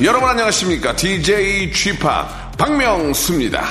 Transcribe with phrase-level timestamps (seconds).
[0.00, 0.94] 여러분 안녕하십니까?
[0.94, 3.64] DJ G 파 박명수입니다.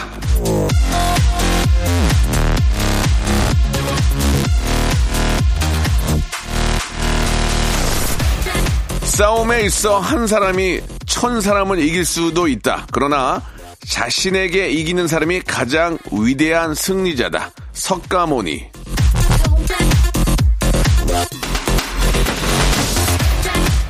[9.04, 12.88] 싸움에 있어 한 사람이 천 사람을 이길 수도 있다.
[12.92, 13.42] 그러나
[13.88, 17.52] 자신에게 이기는 사람이 가장 위대한 승리자다.
[17.72, 18.68] 석가모니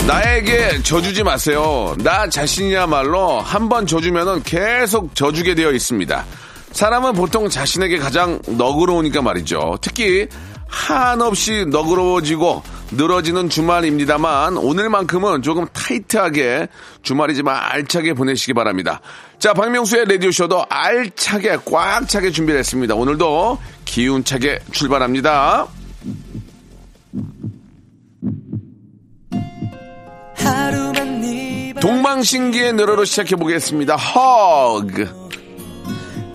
[0.08, 1.94] 나에게 져주지 마세요.
[2.00, 6.26] 나 자신이야말로 한 번 져주면은 계속 져주게 되어 있습니다.
[6.72, 9.78] 사람은 보통 자신에게 가장 너그러우니까 말이죠.
[9.82, 10.28] 특히
[10.70, 16.70] 한없이 너그러워지고 늘어지는 주말입니다만 오늘만큼은 조금 타이트하게
[17.02, 19.02] 주말이지만 알차게 보내시기 바랍니다.
[19.40, 22.96] 자, 박명수의 라디오쇼도 알차게 꽉 차게 준비를 했습니다.
[22.96, 25.68] 오늘도 기운차게 출발합니다.
[31.80, 33.96] 동방신기의 노래로 시작해 보겠습니다.
[33.96, 35.28] 허그.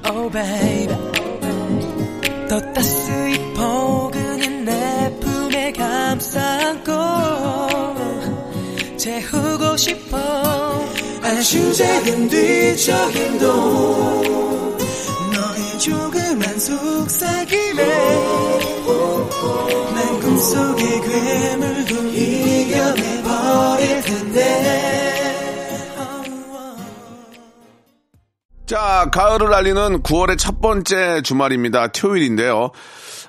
[0.09, 0.97] Oh baby
[2.49, 6.93] 더 따스히 포근한 내 품에 감싸 안고
[8.97, 10.17] 재우고 싶어
[11.23, 13.47] 아주 작은 뒤척임도
[15.33, 17.85] 너의 조그만 속삭임에
[19.95, 21.95] 난 꿈속의 괴물도
[23.53, 24.72] 버릴 텐데
[28.67, 31.89] 자, 가을을 알리는 9월의 첫 번째 주말입니다.
[31.89, 32.70] 토요일인데요.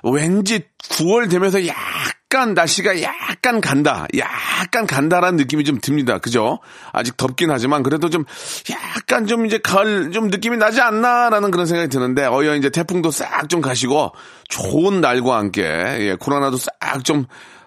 [0.02, 4.06] 왠지 9월 되면서 약간 날씨가 약간 간다.
[4.16, 6.18] 약간 간다라는 느낌이 좀 듭니다.
[6.18, 6.60] 그죠?
[6.92, 8.24] 아직 덥긴 하지만 그래도 좀
[8.70, 13.48] 약간 좀 이제 가을 좀 느낌이 나지 않나라는 그런 생각이 드는데 어여 이제 태풍도 싹
[13.50, 14.12] 좀 가시고
[14.48, 17.26] 좋은 날과 함께 예, 코로나도 싹 좀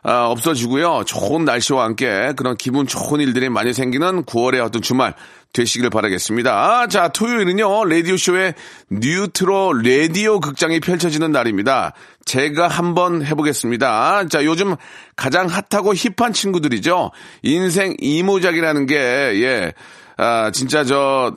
[0.10, 1.04] 아, 없어지고요.
[1.06, 5.14] 좋은 날씨와 함께 그런 기분 좋은 일들이 많이 생기는 9월의 어떤 주말
[5.52, 6.88] 되시길 바라겠습니다.
[6.88, 8.54] 자, 토요일은요, 라디오쇼의
[8.90, 11.92] 뉴트로 라디오 극장이 펼쳐지는 날입니다.
[12.24, 14.30] 제가 한번 해보겠습니다.
[14.30, 14.78] 자, 요즘
[15.18, 17.12] 가장 핫하고 힙한 친구들이죠.
[17.44, 19.74] 인생 이모작이라는 게, 예,
[20.16, 21.36] 아, 진짜 저,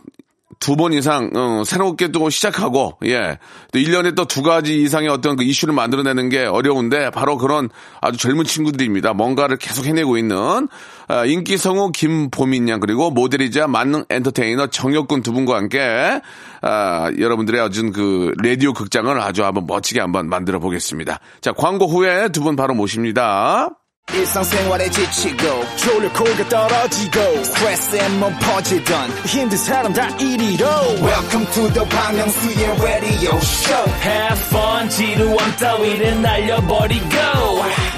[0.59, 3.39] 두번 이상 어, 새롭게 또 시작하고 예.
[3.73, 7.69] 또 1년에 또 두 가지 이상의 어떤 그 이슈를 만들어내는 게 어려운데 바로 그런
[8.01, 9.15] 아주 젊은 친구들입니다.
[9.15, 10.69] 뭔가를 계속 해내고 있는
[11.09, 16.21] 아, 인기 성우 김보민 양 그리고 모델이자 만능 엔터테이너 정혁군 두 분과 함께
[16.63, 21.21] 아, 여러분들의 어준 그 라디오 극장을 아주 한번 멋지게 한번 만들어 보겠습니다.
[21.41, 23.80] 자, 광고 후에 두 분 바로 모십니다.
[24.21, 30.67] 일상생활에 지치고, 졸려 코가 떨어지고, 스트레스에 몸 퍼지던, 힘든 사람 다 이리로.
[31.01, 37.17] welcome to the Bang Myung-soo's radio show Have fun 지루함 따위를 날려버리고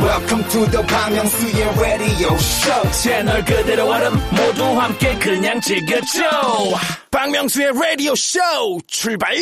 [0.01, 6.23] welcome to the Bang Myung-soo's radio show 채널 그대로 얼음 모두 함께 그냥 즐겨줘
[7.11, 8.39] 박명수의 라디오 쇼
[8.87, 9.35] 출발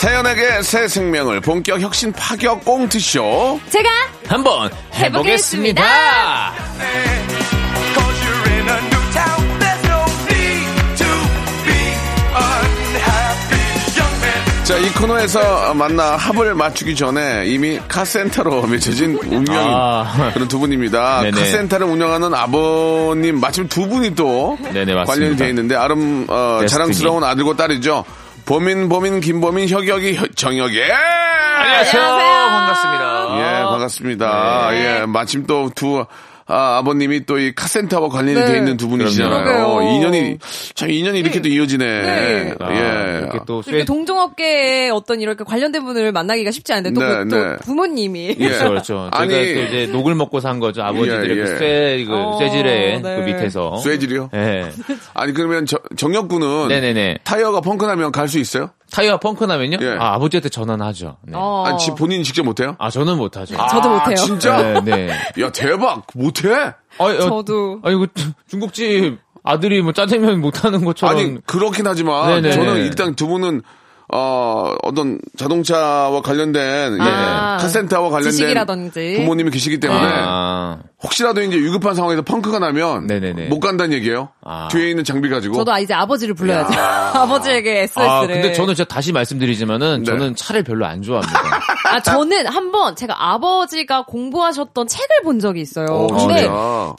[0.00, 3.60] 사연에게 새 생명을 본격 혁신 파격 꽁트쇼.
[3.68, 3.90] 제가
[4.28, 5.84] 한번 해보겠습니다
[14.64, 20.30] 자, 이 코너에서 만나 합을 맞추기 전에 이미 카센터로 맺혀진 운명 아.
[20.32, 21.22] 그런 두 분입니다.
[21.24, 21.38] 네네.
[21.38, 24.94] 카센터를 운영하는 아버님 마침 두 분이 또 네네.
[25.04, 26.60] 관련이 돼 있는데 아름 어.
[26.66, 28.04] 자랑스러운 아들과 딸이죠.
[28.50, 30.90] 범인 범인 김범인 혁혁이 혁- 정혁이 예!
[30.90, 34.70] 안녕하세요 반갑습니다 예, 반갑습니다.
[34.72, 35.00] 네.
[35.02, 36.04] 예, 마침 또 두
[36.50, 38.44] 아, 아버님이 또 이 카센터와 관련이 네.
[38.46, 39.44] 돼 있는 두 분이시잖아요.
[39.44, 39.92] 그러게요.
[39.96, 40.36] 인연이
[40.74, 41.84] 참 인연이 이렇게 또 이어지네.
[41.86, 42.54] 네.
[42.60, 43.18] 아, 예.
[43.20, 47.28] 이렇게 또 그렇게 쇠 동종업계에 어떤 이렇게 관련된 분을 만나기가 쉽지 않은데 또, 네, 그-
[47.28, 47.56] 또 네.
[47.62, 48.48] 부모님이 예.
[48.48, 49.08] 그렇죠, 그렇죠.
[49.12, 50.82] 아니- 제가 또 이제 녹을 먹고 산 거죠.
[50.82, 51.44] 아버지들의 예, 예.
[51.44, 53.16] 그 쇠, 그 어, 쇠질의 네.
[53.16, 53.76] 그 밑에서.
[53.78, 54.30] 쇠질이요?
[54.34, 54.70] 예.
[55.14, 57.18] 아니 그러면 저- 정혁군은 네네네.
[57.24, 58.70] 타이어가 펑크 나면 갈 수 있어요?
[58.92, 59.78] 타이어 펑크 나면요?
[59.80, 59.96] 예.
[59.98, 61.16] 아, 아버지한테 전화는 하죠.
[61.22, 61.32] 네.
[61.36, 61.64] 어.
[61.66, 62.76] 아니 지- 본인이 직접 못해요?
[62.78, 63.56] 아, 저는 못하죠.
[63.70, 64.16] 저도 못해요.
[64.16, 64.80] 진짜?
[64.80, 65.08] 네, 네.
[65.40, 66.52] 야 대박 못해?
[66.52, 67.80] 아, 어, 저도.
[67.84, 68.06] 아니, 그
[68.48, 71.16] 중국집 아들이 뭐 짜장면 못하는 것처럼.
[71.16, 72.52] 아니 그렇긴 하지만 네네.
[72.52, 73.62] 저는 일단 두 분은
[74.12, 79.14] 어, 어떤 자동차와 관련된 예, 아, 카센터와 관련된 지식이라든지.
[79.18, 83.46] 부모님이 계시기 때문에 아, 혹시라도 이제 위급한 상황에서 펑크가 나면 네네네.
[83.46, 84.30] 못 간다는 얘기예요.
[84.42, 84.68] 아.
[84.72, 85.54] 뒤에 있는 장비 가지고.
[85.56, 86.72] 저도 이제 아버지를 불러야죠.
[87.18, 88.10] 아버지에게 SOS를.
[88.10, 90.04] 아, 근데 저는 진짜 다시 말씀드리지만은 네.
[90.04, 91.40] 저는 차를 별로 안 좋아합니다.
[91.84, 95.86] 아, 저는 한번 제가 아버지가 공부하셨던 책을 본 적이 있어요.
[95.86, 96.48] 오, 근데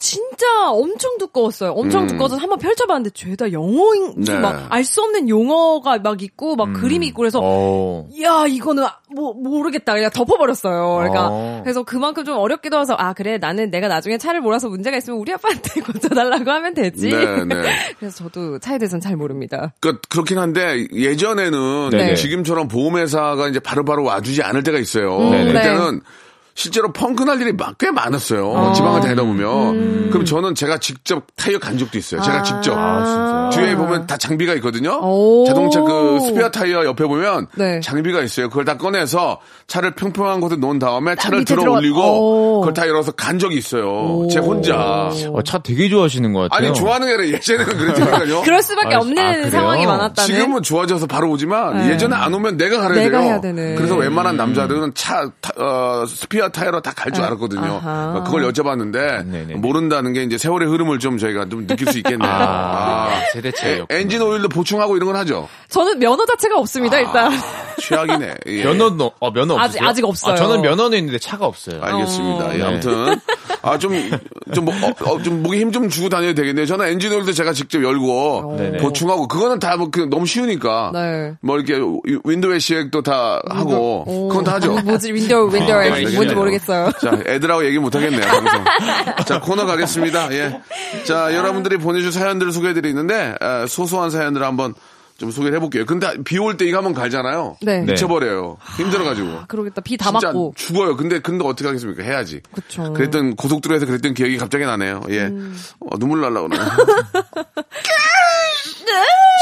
[0.00, 0.32] 진짜?
[0.42, 1.72] 진짜 엄청 두꺼웠어요.
[1.72, 4.38] 엄청 두꺼워서 한번 펼쳐봤는데 죄다 영어인, 네.
[4.38, 8.08] 막알 수 없는 용어가 막 있고 막 그림 이 있고 그래서 어.
[8.22, 8.84] 야 이거는
[9.14, 10.96] 뭐 모르겠다 그냥 덮어버렸어요.
[10.96, 11.60] 그러니까 어.
[11.62, 15.32] 그래서 그만큼 좀 어렵기도 해서 아 그래 나는 내가 나중에 차를 몰아서 문제가 있으면 우리
[15.32, 17.10] 아빠한테 고쳐달라고 하면 되지.
[17.10, 17.94] 네, 네.
[17.98, 19.72] 그래서 저도 차에 대해서는 잘 모릅니다.
[19.80, 22.14] 그, 그렇긴 한데 예전에는 네네.
[22.14, 25.18] 지금처럼 보험회사가 이제 바로바로 와주지 않을 때가 있어요.
[25.30, 25.52] 네네.
[25.52, 26.00] 그때는
[26.54, 28.72] 실제로 펑크 날 일이 막 꽤 많았어요.
[28.76, 30.10] 지방을 다니다 보면.
[30.10, 32.20] 그럼 저는 제가 직접 타이어 간 적도 있어요.
[32.20, 32.74] 제가 직접.
[32.76, 33.66] 아, 진짜요?
[33.66, 34.98] 뒤에 보면 다 장비가 있거든요.
[35.02, 35.44] 오.
[35.46, 37.80] 자동차 그 스페어 타이어 옆에 보면 네.
[37.80, 38.48] 장비가 있어요.
[38.50, 42.00] 그걸 다 꺼내서 차를 평평한 곳에 놓은 다음에 차를 들어 들어가- 올리고
[42.58, 42.60] 오.
[42.60, 44.28] 그걸 다 열어서 간 적이 있어요.
[44.30, 45.08] 제 혼자.
[45.32, 46.68] 어, 차 되게 좋아하시는 것 같아요.
[46.68, 48.42] 아니 좋아하는 게 아니라 예전에는 그랬잖아요.
[48.44, 49.50] 그럴 수밖에 아, 없는 아?
[49.50, 50.26] 상황이 많았다는.
[50.26, 51.90] 지금은 좋아져서 바로 오지만 네.
[51.94, 53.28] 예전에 안 오면 내가 가야 내가 돼요.
[53.30, 53.74] 해야 되는.
[53.76, 57.80] 그래서 웬만한 남자들은 차 타- 어, 스피어 타이어로 다 갈 줄 알았거든요.
[57.84, 58.22] 아하.
[58.24, 59.54] 그걸 여쭤봤는데 네네네.
[59.56, 62.30] 모른다는 게 이제 세월의 흐름을 좀 저희가 좀 느낄 수 있겠네요.
[62.30, 63.22] 아, 아.
[63.32, 63.86] 세대 차이요.
[63.90, 65.48] 엔진 오일도 보충하고 이런 건 하죠.
[65.68, 67.30] 저는 면허 자체가 없습니다 일단.
[67.92, 68.34] 최악이네.
[68.46, 68.64] 예.
[68.64, 69.88] 면허도 어, 면허 아직- 없으세요?
[69.88, 70.32] 아직 없어요.
[70.32, 71.80] 아, 저는 면허는 있는데 차가 없어요.
[71.82, 72.54] 알겠습니다.
[72.54, 72.64] 예, 네.
[72.64, 73.20] 아무튼
[73.62, 76.66] 아 좀좀 뭐, 어, 어, 좀 목에 힘 좀 주고 다녀야 되겠네요.
[76.66, 78.78] 저는 엔진 오일도 제가 직접 열고 네네.
[78.78, 81.32] 보충하고 그거는 다뭐 너무 쉬우니까 네.
[81.40, 81.80] 뭐 이렇게
[82.24, 84.28] 윈도우 워셔액도 다 하고 오.
[84.28, 84.72] 그건 다 하죠.
[84.84, 86.34] 뭐지 윈도우 윈도우 아, 뭔지 알겠네요.
[86.34, 86.90] 모르겠어요.
[87.00, 88.20] 자, 애들하고 얘기 못 하겠네요.
[88.20, 88.64] 방송.
[89.24, 90.32] 자, 코너 가겠습니다.
[90.34, 90.60] 예.
[91.04, 94.74] 자, 여러분들이 보내준 사연들을 소개해드리는데, 에, 소소한 사연들을 한번
[95.22, 95.86] 좀 소개를 해볼게요.
[95.86, 97.56] 근데 비 올 때 이거 한번 갈잖아요.
[97.62, 97.80] 네.
[97.82, 97.92] 네.
[97.92, 98.58] 미쳐버려요.
[98.76, 99.42] 힘들어가지고.
[99.46, 100.54] 그러겠다 비 다 맞고.
[100.56, 100.96] 죽어요.
[100.96, 102.02] 근데, 근데 어떻게 하겠습니까?
[102.02, 102.40] 해야지.
[102.52, 102.92] 그쵸.
[102.92, 105.00] 그랬던, 고속도로에서 그랬던 기억이 갑자기 나네요.
[105.10, 105.26] 예.
[105.26, 105.56] 음.
[105.78, 106.56] 어, 눈물 날라 그러네.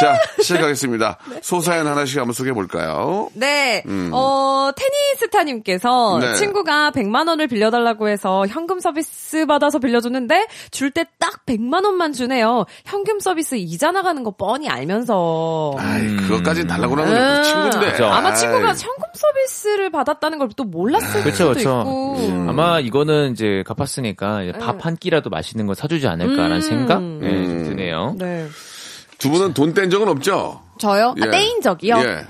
[0.01, 1.19] 자, 시작하겠습니다.
[1.43, 3.29] 소사연 하나씩 한번 소개해 볼까요?
[3.35, 3.83] 네,
[4.13, 6.21] 어, 테니스타님께서 음.
[6.21, 6.35] 네.
[6.35, 12.65] 친구가 100만 원을 빌려달라고 해서 현금 서비스 받아서 빌려줬는데 줄 때 딱 100만 원만 주네요.
[12.85, 15.75] 현금 서비스 이자 나가는 거 뻔히 알면서.
[15.79, 17.43] 아이, 그것까지 달라고 그러는 건 음.
[17.43, 17.93] 친구인데.
[17.93, 18.07] 그죠.
[18.07, 18.33] 아마.
[18.35, 21.79] 친구가 현금 서비스를 받았다는 걸 또 몰랐을 그렇죠, 수도 그렇죠.
[21.81, 22.17] 있고.
[22.17, 22.49] 음.
[22.49, 26.61] 아마 이거는 이제 갚았으니까 이제 밥한 끼라도 맛있는 거 사주지 않을까라는 음.
[26.61, 28.17] 생각 네, 좀 드네요.
[28.19, 28.49] 네.
[29.21, 30.61] 두 분은 돈 뗀 적은 없죠?
[30.79, 31.15] 저요?
[31.19, 31.23] 예.
[31.29, 31.97] 아, 떼인 적이요?
[32.05, 32.25] 예.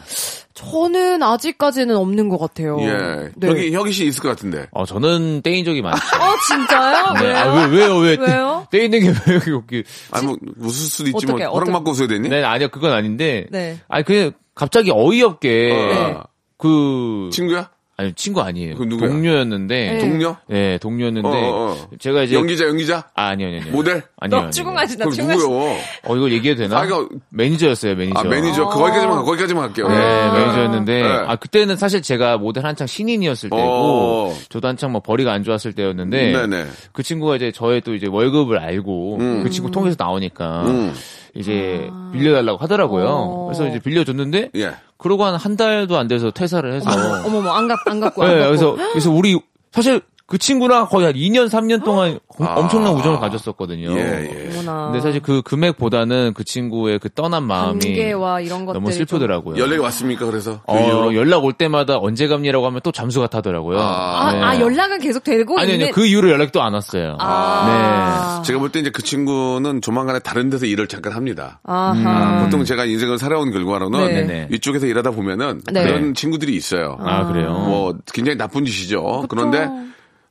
[0.55, 2.77] 저는 아직까지는 없는 것 같아요.
[2.81, 3.31] 예.
[3.37, 3.49] 네.
[3.49, 4.67] 여기, 혁이 씨 있을 것 같은데.
[4.73, 5.99] 어, 저는 떼인 적이 많죠.
[5.99, 7.13] 어, 진짜요?
[7.15, 7.21] 네.
[7.29, 7.37] 왜요?
[7.37, 8.17] 아, 왜, 왜요, 왜?
[8.21, 8.67] 왜요?
[8.71, 9.85] 떼, 떼 있는 게왜 여기, 여기.
[10.11, 11.37] 아, 뭐, 웃을 수도 있지, 뭐.
[11.37, 12.29] 어떡해, 허락 어떡- 받고 웃어야 되니?
[12.29, 13.47] 네, 아니요, 그건 아닌데.
[13.51, 13.79] 네.
[13.89, 15.71] 아니, 그냥 갑자기 어이없게.
[15.73, 16.25] 어.
[16.59, 17.31] 그.
[17.33, 17.71] 친구야?
[18.01, 18.77] 아니, 친구 아니에요.
[18.77, 19.11] 그 누구야?
[19.11, 19.99] 동료였는데.
[19.99, 20.35] 동료?
[20.47, 21.29] 네, 동료였는데.
[21.29, 21.89] 어, 어, 어.
[21.99, 22.35] 제가 이제.
[22.35, 23.05] 연기자, 연기자?
[23.15, 23.61] 아, 아니요, 아니요.
[23.61, 23.73] 아니요.
[23.75, 24.03] 모델?
[24.17, 24.41] 아니요.
[24.45, 25.53] 너 추궁하신다, 그럼 추궁하신다.
[25.55, 25.77] 누구요?
[26.07, 26.79] 어, 이거 얘기해도 되나?
[26.81, 28.19] 아, 이거- 매니저였어요, 매니저.
[28.19, 28.65] 아, 매니저.
[28.69, 29.89] 거기까지만, 거기까지만 할게요.
[29.89, 30.39] 네, 예.
[30.41, 31.09] 매니저였는데, 네.
[31.27, 34.35] 아, 그때는 사실 제가 모델 한창 신인이었을 때고, 어.
[34.49, 36.67] 저도 한창 뭐 벌이가 안 좋았을 때였는데, 네네.
[36.93, 39.43] 그 친구가 이제 저의 또 이제 월급을 알고, 음.
[39.43, 40.95] 그 친구 통해서 나오니까, 음.
[41.35, 43.07] 이제 빌려달라고 하더라고요.
[43.09, 43.45] 어.
[43.47, 44.75] 그래서 이제 빌려줬는데, 예.
[44.97, 46.91] 그러고 한 한 달도 안 돼서 퇴사를 해서,
[47.27, 48.49] 어머머, 안, 갖, 안 갖고, 안 네, 갖고.
[48.49, 49.39] 그래서, 그래서 우리,
[49.73, 52.55] 사실 그 친구랑 거의 한 2년, 3년 동안 거- 아.
[52.55, 53.91] 엄청난 우정을 가졌었거든요.
[53.99, 54.49] 예, 예.
[54.55, 59.59] 근데 사실 그 금액보다는 그 친구의 그 떠난 마음이 관계와 이런 것들이 너무 슬프더라고요.
[59.61, 60.61] 연락이 왔습니까, 그래서?
[60.67, 61.13] 그 어?
[61.15, 63.81] 연락 올 때마다 언제 갑니라고 하면 또 잠수가 타더라고요.
[63.81, 63.83] 아.
[64.31, 65.87] 아, 아, 연락은 계속 되고 아니, 아니요.
[65.89, 67.17] 있는- 그 이후로 연락도 안 왔어요.
[67.19, 68.43] 아.
[68.47, 71.59] 제가 볼 때 이제 그 친구는 조만간에 다른 데서 일을 잠깐 합니다.
[71.65, 72.45] 아하.
[72.45, 74.13] 보통 제가 인생을 살아온 결과로는 네.
[74.23, 74.49] 네네.
[74.53, 75.83] 이쪽에서 일하다 보면은 네.
[75.83, 76.99] 그런 친구들이 있어요.
[77.05, 77.11] 네.
[77.11, 77.51] 아, 그래요?
[77.51, 79.25] 뭐 굉장히 나쁜 짓이죠.
[79.29, 79.69] 그런데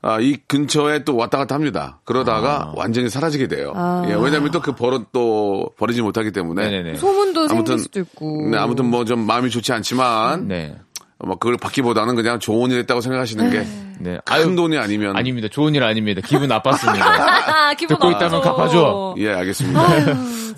[0.02, 2.00] 아, 이 근처에 또 왔다 갔다 합니다.
[2.06, 3.74] 그러다가 완전히 사라지게 돼요.
[3.76, 4.04] 아.
[4.08, 6.70] 예, 왜냐하면 또 그 버릇 또 버리지 못하기 때문에.
[6.70, 6.96] 네네네.
[7.00, 8.48] 소문도 아무튼 생길 수도 있고.
[8.50, 10.78] 네, 아무튼 뭐 좀 마음이 좋지 않지만 네.
[11.22, 13.60] 뭐 그걸 받기보다는 그냥 좋은 일 했다고 생각하시는 게
[14.00, 14.20] 네.
[14.24, 15.50] 큰 아유, 돈이 아니면 아닙니다.
[15.52, 16.22] 좋은 일 아닙니다.
[16.26, 17.06] 기분 나빴습니다.
[17.70, 18.12] 아, 기분 듣고.
[18.12, 19.16] 있다면 갚아줘.
[19.18, 19.82] 예, 알겠습니다.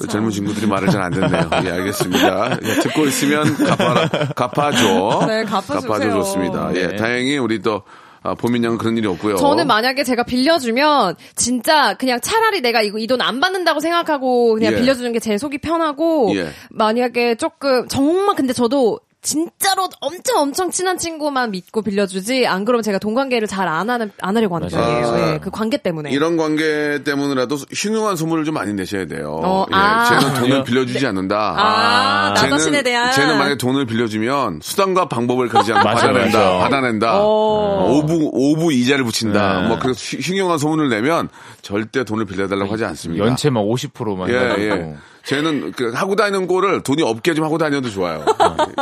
[0.07, 1.49] 젊은 친구들이 말을 잘 안 듣네요.
[1.65, 2.57] 예, 알겠습니다.
[2.63, 5.25] 예, 듣고 있으면 갚아라, 갚아줘.
[5.27, 5.81] 네, 갚아주세요.
[5.81, 6.69] 갚아줘 좋습니다.
[6.75, 6.95] 예, 네.
[6.95, 7.81] 다행히 우리 또,
[8.23, 9.35] 아, 보민 양은 그런 일이 없고요.
[9.37, 14.73] 저는 만약에 제가 빌려주면 진짜 그냥 차라리 내가 이거 이 돈 안 받는다고 생각하고 그냥
[14.73, 14.77] 예.
[14.77, 16.49] 빌려주는 게 제 속이 편하고 예.
[16.69, 22.97] 만약에 조금 정말 근데 저도 진짜로 엄청 엄청 친한 친구만 믿고 빌려주지 안 그러면 제가
[22.97, 24.85] 돈 관계를 잘 안 하는 안 하려고 하는 맞아요.
[24.85, 25.07] 편이에요.
[25.25, 25.33] 아.
[25.33, 26.09] 예, 그 관계 때문에.
[26.11, 29.39] 이런 관계 때문이라도 흉흉한 소문을 좀 많이 내셔야 돼요.
[29.43, 30.05] 어, 예, 아.
[30.19, 31.53] 쟤는 돈을 빌려주지 않는다.
[31.55, 33.11] 아, 나 자신에 대한.
[33.13, 36.57] 쟤는 만약에 돈을 빌려주면 수단과 방법을 가리지 않고 받아낸다.
[36.57, 37.19] 받아낸다.
[37.21, 37.91] 어.
[37.91, 39.61] 오부 오부 이자를 붙인다.
[39.61, 39.67] 네.
[39.67, 41.29] 뭐 그래서 흉- 흉흉한 소문을 내면
[41.61, 43.23] 절대 돈을 빌려달라고 하지 않습니다.
[43.23, 44.33] 연체 막 50%만 예.
[44.57, 44.95] 예.
[45.23, 48.25] 쟤는 그 하고 다니는 꼴을 돈이 없게 좀 하고 다녀도 좋아요.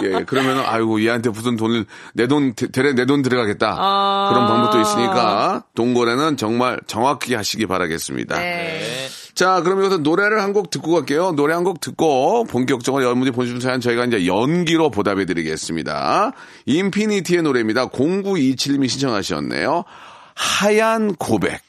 [0.03, 4.29] 예, 그러면은 아이고 얘한테 무슨 돈을 내 돈 대래 내 돈 들어가겠다 아.
[4.31, 8.38] 그런 방법도 있으니까 돈 거래는 정말 정확히 하시기 바라겠습니다.
[8.39, 9.08] 네.
[9.36, 11.31] 자, 그럼 여기서 노래를 한 곡 듣고 갈게요.
[11.34, 16.31] 노래 한 곡 듣고 본격적으로 여러분들이 보내주신 사연 저희가 이제 연기로 보답해 드리겠습니다.
[16.65, 17.88] 인피니티의 노래입니다.
[17.88, 19.84] 0927님이 신청하셨네요.
[20.36, 21.62] 하얀 고백.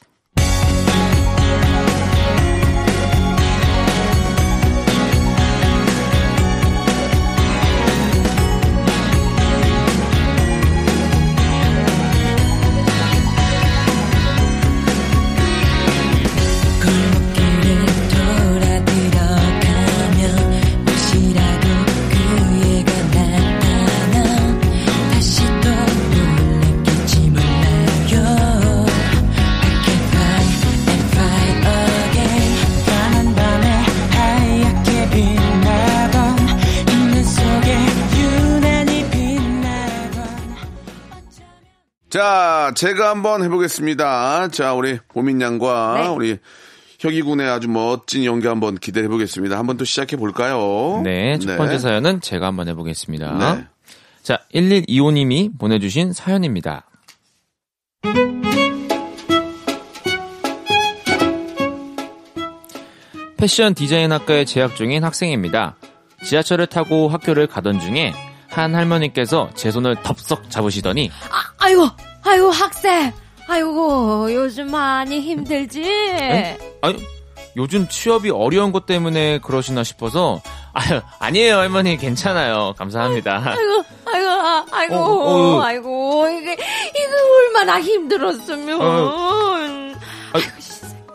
[42.80, 44.48] 제가 한번 해보겠습니다.
[44.48, 46.08] 자, 우리 보민양과 네.
[46.08, 46.38] 우리
[46.98, 49.58] 혁이군의 아주 멋진 연기 한번 기대해 보겠습니다.
[49.58, 51.02] 한번 또 시작해 볼까요?
[51.04, 53.54] 네, 첫 번째 사연은 제가 한번 해보겠습니다.
[53.54, 53.66] 네.
[54.22, 56.86] 자, 1125님이 보내주신 사연입니다.
[63.36, 65.76] 패션 디자인 학과에 재학 중인 학생입니다.
[66.24, 68.14] 지하철을 타고 학교를 가던 중에
[68.48, 71.86] 한 할머니께서 제 손을 덥석 잡으시더니 아, 아이고,
[72.24, 73.12] 아이고 학생.
[73.48, 75.82] 아이고 요즘 많이 힘들지.
[76.82, 76.98] 아니,
[77.56, 80.40] 요즘 취업이 어려운 것 때문에 그러시나 싶어서
[80.72, 83.42] 아유, 아니에요 할머니 괜찮아요 감사합니다.
[83.44, 85.62] 아이고, 아이고, 아, 아이고, 어, 어.
[85.62, 88.80] 아이고, 이게, 이거 얼마나 힘들었으면.
[88.80, 90.42] 아유,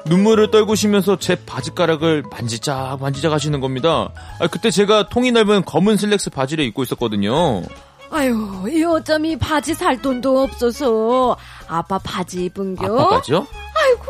[0.08, 4.10] 눈물을 떨구시면서 제 바지가락을 만지작 만지작 하시는 겁니다.
[4.40, 7.64] 아, 그때 제가 통이 넓은 검은 슬랙스 바지를 입고 있었거든요.
[8.12, 11.36] 아유, 요즘 이 바지 살 돈도 없어서
[11.68, 12.86] 아빠 바지 입은겨.
[12.86, 13.46] 아빠 바지요?
[13.78, 14.06] 아이고,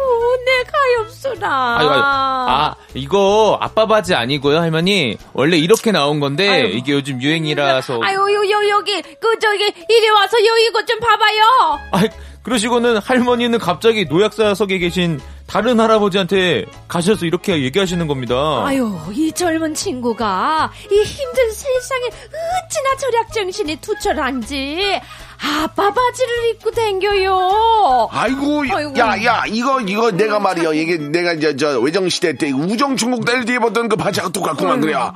[0.46, 1.78] 내 가엾어라.
[1.80, 5.18] 아유, 아유, 아, 이거 아빠 바지 아니고요, 할머니.
[5.34, 6.68] 원래 이렇게 나온 건데 아유.
[6.68, 8.00] 이게 요즘 유행이라서.
[8.04, 11.80] 아유, 요, 요, 여기, 그, 저기, 이리 와서 요, 이거 좀 봐봐요.
[11.92, 12.10] 아이,
[12.44, 18.36] 그러시고는 할머니는 갑자기 노약사석에 계신 다른 할아버지한테 가셔서 이렇게 얘기하시는 겁니다.
[18.66, 25.02] 아유, 이 젊은 친구가 이 힘든 세상에 어찌나 절약 정신이 투철한지
[25.46, 28.10] 아빠 바지를 입고 댕겨요.
[28.12, 28.98] 아이고, 아이고.
[28.98, 30.74] 야, 야, 이거, 이거 내가 말이야.
[30.74, 35.14] 이게 내가 이제 저 외정시대 때 우정충국 때 입었던 그 바지하고 똑같구만, 그래야.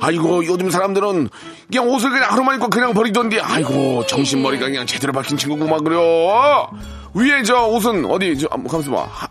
[0.00, 1.28] 아이고, 요즘 사람들은
[1.70, 6.68] 그냥 옷을 그냥 하루만 입고 그냥 버리던데, 아이고, 정신머리가 그냥 제대로 박힌 친구구만, 그래요.
[7.14, 9.28] 위에 저 옷은 어디, 저, 한번 가만있어 봐.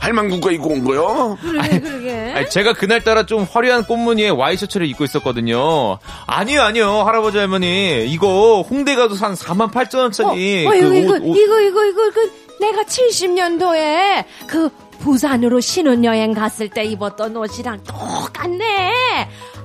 [0.00, 1.36] 하- 할망구가 입고 온 거요?
[1.40, 2.32] 그러게, 그러게.
[2.34, 5.98] 아니, 제가 그날따라 좀 화려한 꽃무늬의 와이셔츠를 입고 있었거든요.
[6.26, 8.06] 아니요, 아니요, 할아버지 할머니.
[8.08, 10.66] 이거 홍대 가도 산 4만 8천 원짜리.
[10.66, 11.36] 어, 그 이거, 이거, 옷, 옷.
[11.36, 14.68] 이거, 이거, 이거, 그, 내가 70년도에 그
[15.00, 18.92] 부산으로 신혼여행 갔을 때 입었던 옷이랑 똑같네.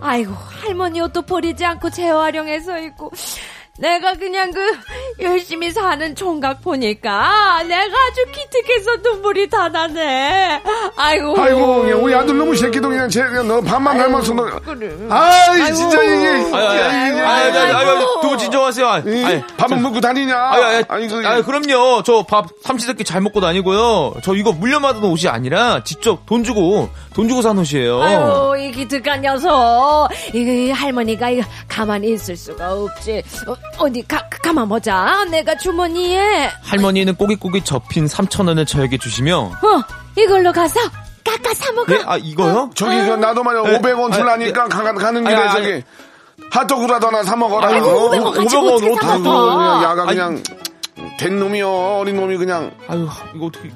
[0.02, 3.12] 아이고, 할머니 옷도 버리지 않고 재활용해서 입고.
[3.80, 4.60] 내가 그냥 그
[5.20, 10.62] 열심히 사는 총각 보니까 내가 아주 기특해서 눈물이 다 나네.
[10.96, 11.36] 아이고.
[11.42, 14.44] 아이고, 그냥 우리 아들 놈의 새끼도 그냥 쟤, 그냥 너 반만 닮아서 너.
[14.60, 14.92] 그래.
[15.10, 15.75] 아이, 아이고.
[15.75, 16.27] 진짜 이게.
[16.27, 17.22] 아유, 아유, 야, 아유, 이게.
[17.22, 18.88] 아유, 아유, 아유, 아유, 두분 진정하세요.
[18.88, 20.36] 아유, 이 아유, 밥은 먹고 다니냐?
[20.38, 22.03] 아유, 아유, 아니, 그, 아유, 그럼요.
[22.03, 24.13] 저 밥 삼시세끼 잘 먹고 다니고요.
[24.24, 28.01] 저 이거 물려받은 옷이 아니라 직접 돈 주고, 돈 주고 산 옷이에요.
[28.03, 30.10] 아유, 이 기특한 녀석.
[30.32, 33.24] 이거 이 할머니가 이거 가만히 있을 수가 없지.
[33.77, 35.25] 어, 디 가, 가만 보자.
[35.32, 39.84] 내가 주머니에, 할머니는 꼬깃꼬깃 접힌 3,000원을 저에게 주시며, 어,
[40.17, 40.79] 이걸로 가서
[41.24, 41.91] 깎아 사 먹어.
[41.91, 42.70] 네, 아, 이거요?
[42.75, 43.79] 저기, 그, 나도 말이야, 네.
[43.79, 45.65] 500원 아니, 줄라니까 가, 가는 길에 아니, 아니.
[45.65, 45.84] 저기,
[46.51, 47.67] 핫도그라도 하나 사 먹어라.
[47.67, 48.12] 아이고, 어?
[48.12, 49.08] 500원 같이 500원 어떻게.
[49.08, 49.58] 사 먹어?
[49.58, 50.15] 그냥 야가 아니.
[50.15, 50.43] 그냥,
[51.20, 51.70] 된 놈이요.
[52.00, 52.72] 어린 놈이 그냥.
[52.88, 53.72] 아유, 이거 어떻게.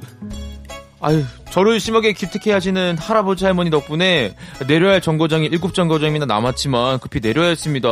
[1.07, 4.35] 아유, 저를 심하게 기특해 하시는 할아버지 할머니 덕분에
[4.67, 7.89] 내려야 할 정거장이 일곱 정거장이나 남았지만 급히 내려야 했습니다.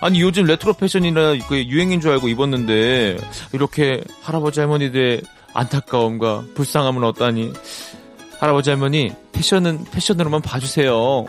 [0.00, 3.16] 아니, 요즘 레트로 패션이라 그 유행인 줄 알고 입었는데,
[3.52, 7.54] 이렇게 할아버지 할머니들의 안타까움과 불쌍함을 얻다니.
[8.38, 11.26] 할아버지 할머니, 패션은 패션으로만 봐주세요.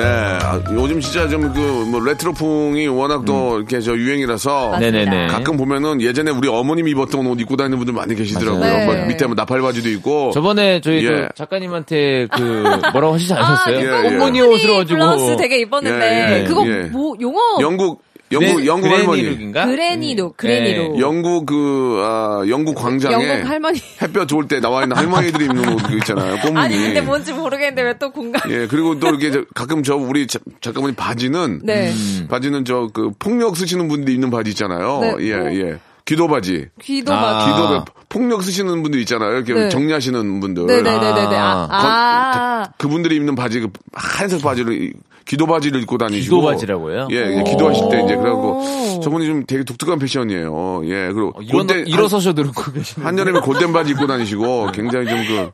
[0.00, 0.04] 네,
[0.42, 5.26] 아, 요즘 진짜 좀 그 뭐 레트로풍이 워낙 또 이렇게 저 유행이라서 네네네.
[5.28, 8.60] 가끔 보면은 예전에 우리 어머님 입었던 옷 입고 다니는 분들 많이 계시더라고요.
[8.60, 8.84] 맞아요.
[8.86, 9.06] 뭐 네.
[9.06, 10.30] 밑에 뭐 나팔 바지도 있고.
[10.32, 11.08] 저번에 저희 예.
[11.08, 12.40] 또 작가님한테 그
[12.92, 13.76] 뭐라고 하시지 않으셨어요?
[13.80, 14.16] 예, 예.
[14.16, 16.82] 어머니 옷으로 가지고 블라우스 되게 입었는데 예, 예, 그거 예.
[16.84, 18.02] 뭐 용어 영국
[18.32, 19.22] 영국 영국 할머니.
[19.22, 19.66] 그레니룩인가?
[19.66, 21.00] 그레니로 그레니로 예.
[21.00, 25.80] 영국 그 아, 영국 광장에 영국 할머니 햇볕 좋을 때 나와 있는 할머니들이 입는 옷
[25.98, 26.36] 있잖아요.
[26.42, 26.58] 꽃무늬.
[26.58, 30.26] 아니 근데 뭔지 모르겠는데 왜 또 공감 예, 그리고 또 이렇게 저- 가끔 저 우리
[30.26, 31.92] 자- 작가분이 바지는 네
[32.28, 35.00] 바지는 저 그 폭력 쓰시는 분들이 입는 바지 있잖아요.
[35.00, 35.14] 네.
[35.20, 35.78] 예, 예.
[36.06, 36.66] 기도 바지.
[36.80, 37.20] 귀도 아.
[37.20, 39.36] 막 기도 폭력 쓰시는 분들 있잖아요.
[39.36, 39.68] 이렇게 네.
[39.68, 40.66] 정리하시는 분들.
[40.66, 42.64] 네네네네네 아, 아.
[42.78, 44.92] 그 분들이 입는 바지 그 하얀색 바지를 이-
[45.30, 47.06] 기도 바지를 입고 다니시고 기도 바지라고요?
[47.12, 50.80] 예, 예, 기도하실 때 이제 그래갖고 저분이 좀 되게 독특한 패션이에요.
[50.86, 53.06] 예, 그리고 어, 일어나, 골덴- 일어서셔 들고 계시는.
[53.06, 55.50] 한여름에 골덴 바지 입고 다니시고 굉장히 좀 그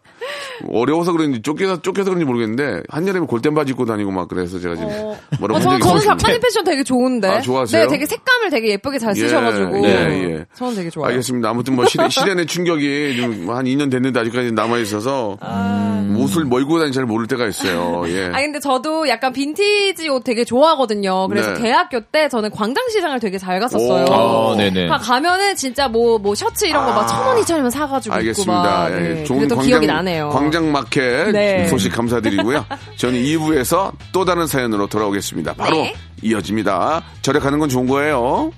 [0.73, 4.88] 어려워서 그런지 쫓겨서 쫓겨서 그런지 모르겠는데 한여름에 골덴 바지 입고 다니고 막 그래서 제가 지금
[5.38, 6.00] 뭐라고 어, 한 저는, 저는.
[6.00, 7.28] 작가님 패션 되게 좋은데.
[7.28, 7.83] 아, 좋아하세요?
[7.85, 9.85] 네, 되게 색감을 되게 예쁘게 잘 쓰셔가지고.
[9.85, 10.45] 예, 예.
[10.54, 11.11] 저는 되게 좋아요.
[11.11, 11.50] 알겠습니다.
[11.50, 15.37] 아무튼 뭐 시대, 시련의 충격이 좀 한 2년 됐는데 아직까지 남아 있어서
[16.18, 18.04] 옷을 뭐 입고 다니는지 잘 모를 때가 있어요.
[18.09, 18.26] 예.
[18.33, 19.62] 아 근데 저도 약간 빈티
[19.96, 21.28] 지옷 되게 좋아하거든요.
[21.28, 21.62] 그래서 네.
[21.62, 24.04] 대학교 때 저는 광장시장을 되게 잘 갔었어요.
[24.08, 24.52] 오.
[24.52, 24.88] 아, 네네.
[24.88, 28.18] 가- 가면은 진짜 뭐, 뭐 셔츠 이런 거 막 천 원, 이천 원이면 사가지고 입고
[28.18, 28.62] 알겠습니다.
[28.62, 28.90] 막.
[28.92, 29.25] 예, 네.
[29.25, 30.30] 좋은 광장, 기억이 나네요.
[30.30, 31.66] 광장 마켓 네.
[31.68, 32.64] 소식 감사드리고요.
[32.96, 35.54] 저는 2부에서 또 다른 사연으로 돌아오겠습니다.
[35.54, 35.94] 바로 네.
[36.23, 37.02] 이어집니다.
[37.23, 38.52] 절약하는 건 좋은 거예요.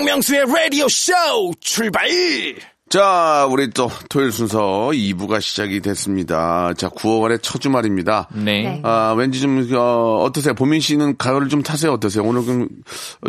[0.00, 1.12] 박명수의 라디오 쇼
[1.60, 2.08] 출발!
[2.90, 4.58] 자, 우리 또 토요일 순서
[4.92, 6.72] 2부가 시작이 됐습니다.
[6.76, 8.26] 자, 9월의 첫 주말입니다.
[8.32, 8.62] 네.
[8.64, 8.80] 네.
[8.82, 10.54] 아, 왠지 좀, 어, 어떠세요?
[10.54, 11.92] 보민 씨는 가을을 좀 타세요?
[11.92, 12.24] 어떠세요?
[12.24, 12.66] 오늘 좀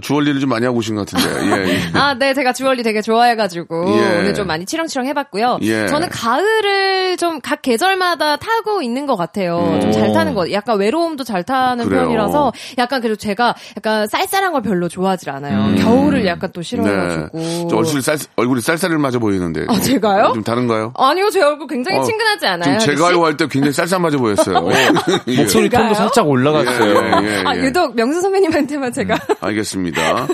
[0.02, 1.46] 주얼리를 좀 많이 하고 오신 것 같은데.
[1.70, 1.80] 예, 예.
[1.94, 4.20] 아, 네, 제가 주얼리 되게 좋아해가지고 예.
[4.22, 5.60] 오늘 좀 많이 치렁치렁 해봤고요.
[5.62, 5.88] 예.
[5.88, 9.78] 저는 가을을 좀 각 계절마다 타고 있는 것 같아요.
[9.82, 12.06] 좀잘 타는 거, 약간 외로움도 잘 타는 그래요.
[12.06, 15.76] 편이라서 약간 그리고 제가 약간 쌀쌀한 걸 별로 좋아하질 않아요.
[15.76, 17.38] 겨울을 약간 또 싫어해가지고.
[17.38, 17.68] 네.
[17.70, 19.66] 저 얼굴이 쌀, 얼굴이 쌀쌀을 맞아 보이는 데.
[19.68, 20.32] 아, 제가요?
[20.34, 20.94] 좀 다른가요?
[20.98, 22.80] 아니요, 제 얼굴 굉장히 어, 친근하지 않아요.
[22.80, 23.10] 지금 제가 아저씨?
[23.14, 24.56] 알고 할때 굉장히 쌀쌀 맞아 보였어요.
[25.28, 25.38] 예.
[25.38, 25.94] 목소리 톤도 제가요?
[25.94, 26.96] 살짝 올라갔어요.
[27.24, 27.62] 예, 예, 아, 예.
[27.64, 29.18] 유독 명수 선배님한테만 제가.
[29.42, 30.28] 알겠습니다.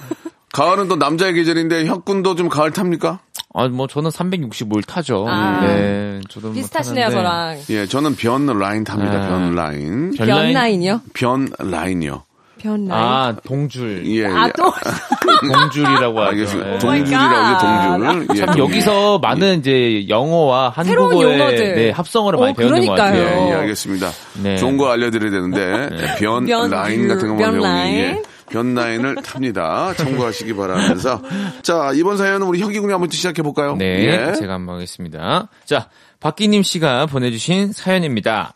[0.53, 3.19] 가을은 또 남자의 계절인데 혁군도 좀 가을 탑니까?
[3.53, 5.25] 아, 뭐 저는 365일 타죠.
[5.27, 5.61] 아.
[5.65, 6.21] 네.
[6.29, 7.09] 저도 뭐 비슷하시네요.
[7.09, 7.57] 저랑.
[7.69, 9.13] 예, 저는 변 라인 탑니다.
[9.23, 9.27] 아.
[9.29, 10.11] 변 라인.
[10.11, 10.53] 변변 라인?
[10.53, 11.01] 라인이요?
[11.13, 12.23] 변 라인이요.
[12.57, 12.91] 변 라인.
[12.91, 14.05] 아, 동줄.
[14.07, 14.51] 예, 아, 예.
[14.57, 14.71] 또.
[15.53, 16.29] 동줄이라고 하죠.
[16.29, 16.73] 알겠습니다.
[16.73, 16.77] 예.
[16.79, 18.27] 동줄이라고 동줄.
[18.35, 18.59] 예, 참 동줄.
[18.59, 21.75] 여기서 많은 이제 영어와 새로운 한국어의 용어들.
[21.75, 23.13] 네, 합성어를 많이 어, 배우는 것 같아요.
[23.23, 23.47] 그러니까요.
[23.47, 24.09] 예, 예, 알겠습니다.
[24.43, 24.57] 네.
[24.57, 25.89] 좋은 거 알려드려야 되는데
[26.19, 27.95] 변, 변 라인 같은 것만 변 배우니 라인.
[27.95, 29.93] 예, 변 라인을 탑니다.
[29.95, 31.21] 참고하시기 바라면서
[31.61, 33.75] 자 이번 사연은 우리 혁이 군이 한번 시작해 볼까요?
[33.77, 34.33] 네, 예.
[34.33, 35.49] 제가 한번 하겠습니다.
[35.65, 35.89] 자,
[36.19, 38.53] 박기님 씨가 보내주신 사연입니다.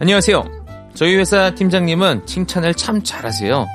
[0.00, 0.44] 안녕하세요.
[0.94, 3.66] 저희 회사 팀장님은 칭찬을 참 잘하세요.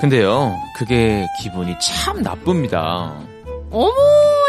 [0.00, 3.12] 근데요, 그게 기분이 참 나쁩니다.
[3.70, 3.92] 어머,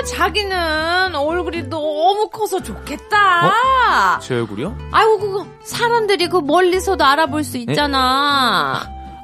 [0.08, 3.52] 자기는 얼굴이 너무 커서 좋겠다.
[4.22, 4.78] 제 얼굴이요?
[4.92, 8.82] 아이고, 그거 사람들이 그 멀리서도 알아볼 수 있잖아.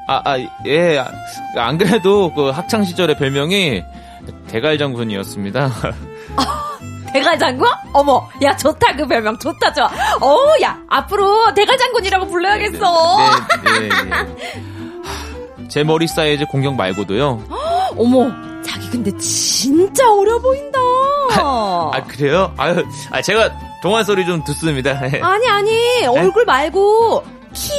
[0.07, 0.99] 아, 아, 예.
[0.99, 1.09] 아,
[1.55, 3.83] 안 그래도 그 학창 시절의 별명이
[4.47, 5.71] 대갈장군이었습니다.
[7.13, 7.67] 대갈장군?
[7.93, 9.37] 어머, 야, 좋다, 그 별명.
[9.39, 9.89] 좋다, 좋아.
[10.21, 13.17] 어우, 야, 앞으로 대갈장군이라고 불러야겠어.
[13.63, 15.67] 네, 네, 네.
[15.69, 17.43] 제 머리 사이즈 공격 말고도요.
[17.97, 18.31] 어머,
[18.63, 20.79] 자기 근데 진짜 어려 보인다.
[21.31, 22.53] 아, 그래요?
[22.57, 24.91] 아유, 아, 제가 동안 소리 좀 듣습니다.
[25.13, 25.21] 예.
[25.21, 27.71] 아니, 아니, 얼굴 말고, 키.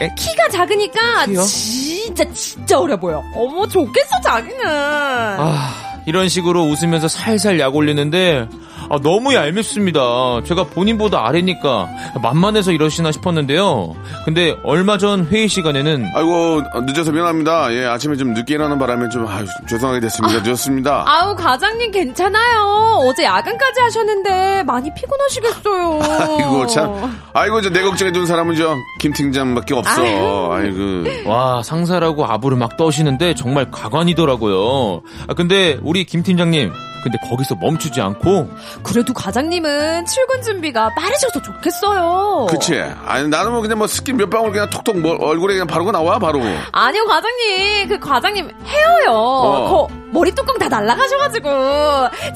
[0.00, 0.14] 에?
[0.16, 1.42] 키가 작으니까 키요?
[1.42, 3.22] 진짜, 진짜 어려 보여.
[3.36, 4.66] 어머, 좋겠어, 자기는.
[4.66, 5.72] 아,
[6.06, 8.48] 이런 식으로 웃으면서 살살 약 올리는데
[8.94, 10.00] 아, 너무 얄밉습니다.
[10.44, 11.88] 제가 본인보다 아래니까
[12.22, 13.94] 만만해서 이러시나 싶었는데요.
[14.24, 17.72] 근데 얼마 전 회의 시간에는 아이고 늦어서 미안합니다.
[17.74, 20.40] 예 아침에 좀 늦게 일어나는 바람에 좀 아유, 죄송하게 됐습니다.
[20.42, 21.04] 늦었습니다.
[21.06, 23.00] 아우, 과장님 괜찮아요.
[23.02, 26.00] 어제 야근까지 하셨는데 많이 피곤하시겠어요.
[26.38, 30.52] 아이고 참 아이고 저 내 걱정해 준 사람은 저 김 팀장밖에 없어.
[30.52, 35.02] 아이고 와 상사라고 아부를 막 떠시는데 정말 가관이더라고요.
[35.28, 36.72] 아, 근데 우리 김 팀장님
[37.04, 38.48] 근데 거기서 멈추지 않고
[38.82, 42.46] 그래도 과장님은 출근 준비가 빠르셔서 좋겠어요.
[42.48, 42.80] 그치.
[42.80, 46.18] 아니 나는 뭐 그냥 뭐 스킨 몇 방울 그냥 톡톡 뭐 얼굴에 그냥 바르고 나와
[46.18, 46.40] 바로.
[46.72, 47.88] 아니요, 과장님.
[47.88, 49.10] 그 과장님 헤어요.
[49.12, 49.68] 어.
[49.68, 51.50] 거 머리 뚜껑 다 날라가셔가지고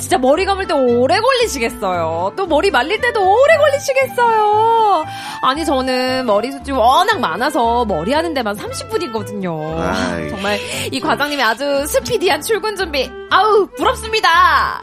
[0.00, 2.32] 진짜 머리 감을 때 오래 걸리시겠어요.
[2.36, 5.04] 또 머리 말릴 때도 오래 걸리시겠어요.
[5.42, 9.78] 아니 저는 머리숱이 워낙 많아서 머리 하는 데만 30분이거든요.
[9.78, 10.28] 아이.
[10.28, 10.58] 정말
[10.90, 14.82] 이 과장님이 아주 스피디한 출근 준비 아우 부럽습니다.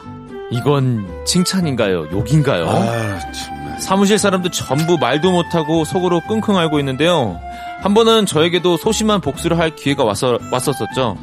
[0.50, 2.08] 이건 칭찬인가요?
[2.12, 2.66] 욕인가요?
[2.66, 3.78] 아.
[3.78, 7.38] 사무실 사람도 전부 말도 못하고 속으로 끙끙 앓고 있는데요.
[7.82, 11.18] 한 번은 저에게도 소심한 복수를 할 기회가 왔어, 왔었었죠.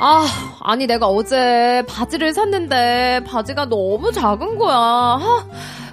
[0.00, 0.26] 아,
[0.60, 4.76] 아니 내가 어제 바지를 샀는데 바지가 너무 작은 거야.
[4.76, 5.46] 아,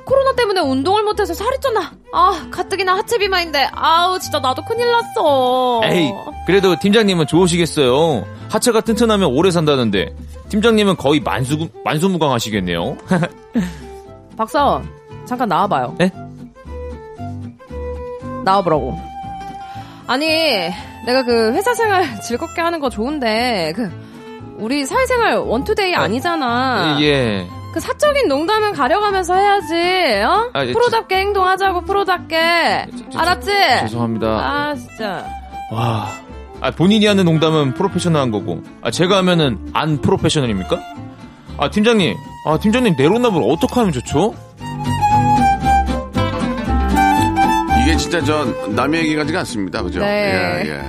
[0.06, 1.90] 코로나 때문에 운동을 못해서 살이 쪘나.
[2.12, 5.82] 아, 가뜩이나 하체 비만인데 아우 진짜 나도 큰일 났어.
[5.86, 6.12] 에이,
[6.46, 8.26] 그래도 팀장님은 좋으시겠어요.
[8.50, 10.14] 하체가 튼튼하면 오래 산다는데.
[10.50, 12.98] 팀장님은 거의 만수, 만수무강 하시겠네요.
[14.38, 14.90] 박사원
[15.26, 15.96] 잠깐 나와봐요.
[15.98, 16.12] 네?
[18.44, 18.98] 나와보라고.
[20.08, 20.70] 아니
[21.06, 23.92] 내가 그 회사 생활 즐겁게 하는 거 좋은데 그
[24.58, 26.98] 우리 사회생활 원투데이 아니잖아.
[27.02, 27.48] 예.
[27.74, 29.74] 그 사적인 농담은 가려가면서 해야지.
[30.24, 30.50] 어?
[30.54, 32.88] 아, 예, 프로답게 행동하자고 프로답게.
[32.98, 33.52] 저, 저, 알았지?
[33.82, 34.28] 죄송합니다.
[34.28, 35.26] 아 진짜.
[35.72, 36.10] 와.
[36.60, 38.62] 아, 본인이 하는 농담은 프로페셔널한 거고.
[38.84, 40.80] 아, 제가 하면은 안 프로페셔널입니까?
[41.58, 42.16] 아, 팀장님.
[42.46, 44.36] 아, 팀장님 내로남을 어떻게 하면 좋죠?
[47.92, 49.84] 이게 진짜 저 남의 얘기 같지가 않습니다.
[49.84, 50.00] 그죠?
[50.00, 50.64] 네.
[50.66, 50.82] 예, 예.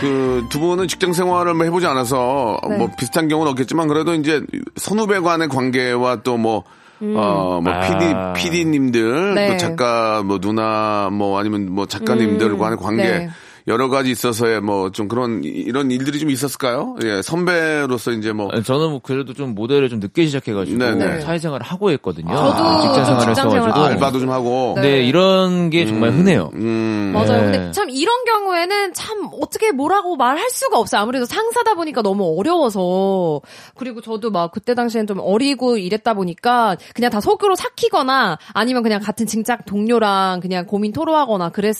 [0.00, 2.78] 그 두 분은 직장 생활을 뭐 해보지 않아서 네.
[2.78, 4.42] 뭐 비슷한 경우는 없겠지만 그래도 이제
[4.76, 6.64] 선후배 간의 관계와 또뭐
[7.00, 8.32] 어, 뭐, 아.
[8.32, 9.34] PD, PD님들, 음.
[9.34, 9.48] 네.
[9.50, 13.30] 또 작가, 뭐, 누나, 뭐, 아니면 뭐, 작가님들과의 관계, 네.
[13.66, 16.96] 여러 가지 있어서의 뭐, 좀 그런, 이- 이런 일들이 좀 있었을까요?
[17.02, 21.20] 예, 선배로서 이제 뭐, 아니, 저는 뭐 그래도 좀 모델을 좀 늦게 시작해가지고 네네.
[21.20, 22.34] 사회생활을 하고 했거든요.
[22.34, 23.72] 저도 직장 좀 생활을 직장 했어가지고.
[23.74, 24.74] 생활 알바도 좀 하고.
[24.80, 26.50] 네, 이런 게 정말 흔해요.
[26.54, 27.40] 음, 맞아요.
[27.40, 27.52] 네.
[27.52, 31.00] 근데 참 이런 경우에는 참 어떻게 뭐라고 말할 수가 없어요.
[31.00, 33.40] 아무래도 상사다 보니까 너무 어려워서.
[33.76, 39.00] 그리고 저도 막 그때 당시엔 좀 어리고 이랬다 보니까 그냥 다 속으로 삭히거나 아니면 그냥
[39.00, 41.74] 같은 직장 동료랑 그냥 고민 토로하거나 그랬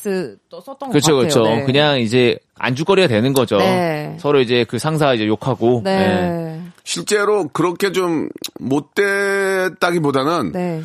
[0.63, 1.17] 것 그렇죠, 같아요.
[1.17, 1.43] 그렇죠.
[1.43, 1.65] 네.
[1.65, 3.57] 그냥 이제 안주거리가 되는 거죠.
[3.59, 4.17] 네.
[4.19, 5.83] 서로 이제 그 상사 이제 욕하고.
[5.85, 5.99] 네.
[5.99, 6.61] 네.
[6.85, 8.29] 실제로 그렇게 좀
[8.61, 10.83] 못됐다기보다는 네.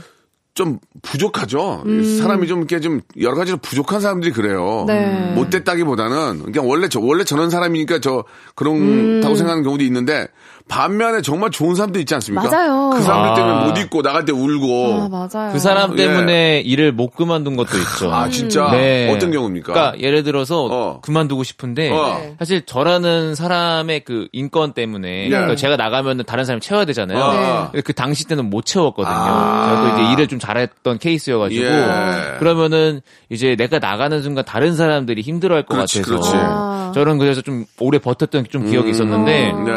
[0.54, 1.84] 좀 부족하죠.
[2.20, 4.84] 사람이 좀 이렇게 좀 여러 가지로 부족한 사람들이 그래요.
[4.88, 5.32] 네.
[5.36, 10.28] 못됐다기보다는 그냥 원래 저 원래 저런 사람이니까 저 그런다고 생각하는 경우도 있는데
[10.70, 12.48] 반면에 정말 좋은 사람도 있지 않습니까?
[12.48, 12.92] 맞아요.
[12.94, 13.34] 그 사람들 아.
[13.34, 15.02] 때문에 못 있고 나갈 때 울고.
[15.02, 15.52] 아, 맞아요.
[15.52, 15.96] 그 사람 예.
[16.06, 18.14] 때문에 일을 못 그만둔 것도 있죠.
[18.14, 19.12] 아, 진짜 네.
[19.14, 19.74] 어떤 경우입니까?
[19.74, 21.02] 그러니까 예를 들어서 어.
[21.02, 22.20] 그만두고 싶은데 어.
[22.20, 22.36] 네.
[22.38, 25.30] 사실 저라는 사람의 그 인권 때문에 네.
[25.30, 27.20] 그러니까 제가 나가면 다른 사람이 채워야 되잖아요.
[27.20, 27.70] 어.
[27.72, 29.14] 근데 그 당시 때는 못 채웠거든요.
[29.14, 29.96] 아.
[29.96, 32.36] 또 이제 일을 좀 잘했던 케이스여 가지고 예.
[32.38, 36.32] 그러면은 이제 내가 나가는 순간 다른 사람들이 힘들어할 것 그렇지, 같아서 그렇지.
[36.36, 36.92] 아.
[36.94, 39.72] 저는 그래서 좀 오래 버텼던 좀 기억이 있었는데 네.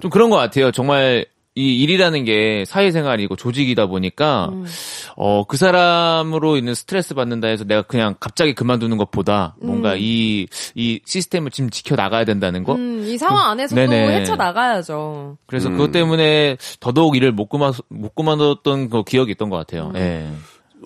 [0.00, 0.70] 좀 그런 것 같아요.
[0.70, 4.64] 정말 이 일이라는 게 사회생활이고 조직이다 보니까 음.
[5.16, 11.50] 어그 사람으로 있는 스트레스 받는다 해서 내가 그냥 갑자기 그만두는 것보다 뭔가 이 이 시스템을
[11.50, 12.74] 지금 지켜 나가야 된다는 거.
[12.74, 14.20] 음, 이 상황 안에서도 네네.
[14.20, 15.38] 헤쳐 나가야죠.
[15.46, 19.90] 그래서 그것 때문에 더더욱 일을 못 그만 못 그만뒀던 그 기억이 있던 것 같아요.
[19.94, 19.96] 음.
[19.96, 20.28] 예.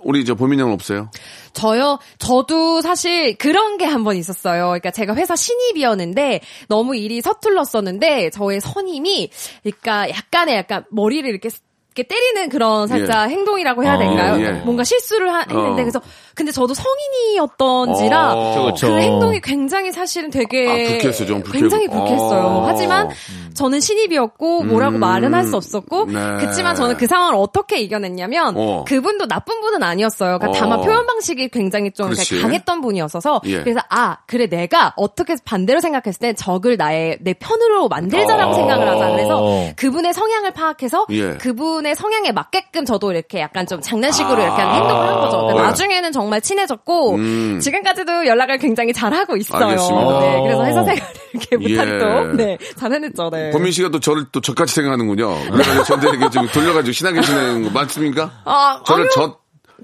[0.05, 1.11] 우리 저 보민 형은 없어요?
[1.53, 4.65] 저요, 저도 사실 그런 게 한 번 있었어요.
[4.67, 9.31] 그러니까 제가 회사 신입이었는데 너무 일이 서툴렀었는데 저의 선임이
[9.63, 11.51] 그러니까 약간의 약간 머리를 이렇게
[11.95, 14.41] 이렇게 때리는 그런 살짝 행동이라고 해야 어, 될까요?
[14.43, 14.53] 예.
[14.65, 15.85] 뭔가 실수를 하- 했는데 어.
[15.85, 16.01] 그래서
[16.35, 18.51] 근데 저도 성인이었던지라 어.
[18.51, 18.99] 그쵸, 그 그쵸.
[18.99, 21.59] 행동이 굉장히 사실은 되게 아, 불쾌했어, 좀 불쾌하고.
[21.61, 22.41] 굉장히 불쾌했어요.
[22.47, 22.65] 어.
[22.67, 23.11] 하지만
[23.55, 25.01] 저는 신입이었고 뭐라고 음.
[25.01, 26.13] 말은 할 수 없었고 네.
[26.39, 28.85] 그렇지만 저는 그 상황을 어떻게 이겨냈냐면 어.
[28.87, 30.39] 그분도 나쁜 분은 아니었어요.
[30.39, 30.61] 그러니까 어.
[30.61, 32.41] 다만 표현 방식이 굉장히 좀 그렇지.
[32.41, 33.61] 강했던 분이었어서 예.
[33.61, 38.55] 그래서 아 그래 내가 어떻게 반대로 생각했을 때 적을 나의 내 편으로 만들자라고 어.
[38.55, 39.43] 생각을 하자 그래서
[39.77, 41.35] 그분의 성향을 파악해서 예.
[41.39, 44.45] 그분의 성향에 맞게끔 저도 이렇게 약간 좀 장난식으로 아.
[44.45, 45.39] 이렇게 하는 행동을 한 거죠.
[45.47, 45.61] 근데 네.
[45.67, 47.61] 나중에는 정말 친해졌고 음.
[47.61, 49.65] 지금까지도 연락을 굉장히 잘 하고 있어요.
[49.67, 50.21] 알겠습니다.
[50.21, 51.85] 네, 그래서 회사 생활을 이렇게 예.
[51.97, 53.31] 못하도 네, 잘 해냈죠.
[53.31, 53.51] 네.
[53.51, 55.29] 보민 씨가 또 저를 또 적같이 생각하는군요.
[55.51, 58.31] 그래가지고 저한테 이렇게 좀 돌려가지고 신나게 지내는 거 맞습니까?
[58.45, 59.37] 아, 저를 아니요.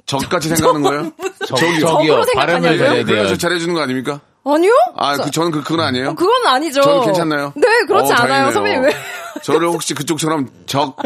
[0.07, 1.11] 적, 적같이 생각하는 거예요?
[1.47, 2.79] 저기, 적으로 발음을?
[2.79, 3.05] 잘해야 돼요.
[3.05, 4.21] 그래서 잘해주는 거 아닙니까?
[4.45, 4.73] 아니요?
[4.97, 6.11] 아, 그, 저는 그, 그건 아니에요?
[6.11, 6.81] 어, 그건 아니죠.
[6.81, 7.53] 저는 괜찮나요?
[7.57, 8.51] 네, 그렇지 어, 않아요.
[8.51, 8.91] 선배님 왜?
[9.43, 10.97] 저를 혹시 그쪽처럼 적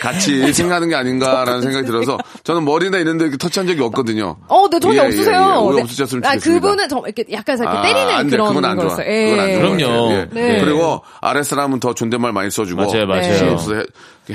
[0.00, 4.36] 같이 생각하는 게 아닌가라는 생각이 들어서 저는 머리나 이런 데 이렇게 터치한 적이 없거든요.
[4.48, 5.32] 어, 네, 전혀 예, 없으세요.
[5.64, 5.76] 예, 예.
[5.76, 5.82] 네.
[5.82, 6.60] 없으셨으면 아, 좋겠습니다.
[6.60, 8.30] 그분은 정 이렇게 약간 이렇게 아, 때리는 안 돼.
[8.30, 8.86] 그런 그건 안 좋아.
[8.96, 9.06] 거였어요.
[9.30, 9.54] 그건 안 예.
[9.54, 9.76] 좋아.
[9.76, 10.12] 그럼요.
[10.12, 10.28] 예.
[10.32, 10.60] 네.
[10.60, 12.82] 그리고 아랫 사람은 더 존댓말 많이 써주고.
[12.82, 13.56] 맞아요, 맞아요.
[13.68, 13.76] 네.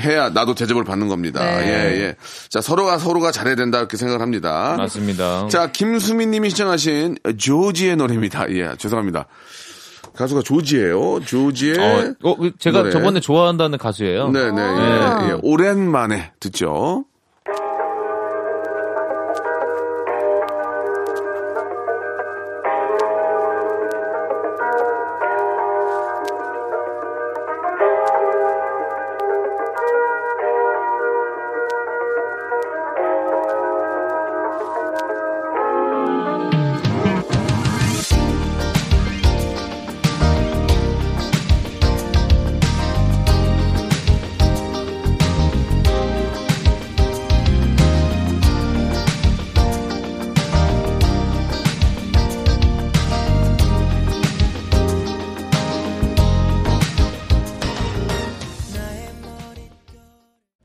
[0.00, 1.44] 해야 나도 대접을 받는 겁니다.
[1.44, 1.66] 네.
[1.68, 2.16] 예, 예.
[2.48, 4.74] 자, 서로가 서로가 잘해야 된다 이렇게 생각을 합니다.
[4.78, 5.48] 맞습니다.
[5.48, 8.50] 자, 김수민 님이 시청하신 조지의 노래입니다.
[8.50, 9.26] 예, 죄송합니다.
[10.22, 11.20] 가수가 조지예요.
[11.24, 12.90] 조지의 어, 어, 그 제가 노래.
[12.92, 14.28] 저번에 좋아한다는 가수예요.
[14.30, 15.24] 네네 아.
[15.26, 15.38] 예, 예.
[15.42, 17.04] 오랜만에 듣죠.